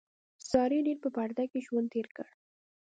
[0.49, 2.27] سارې ډېر په پرده کې ژوند تېر کړ.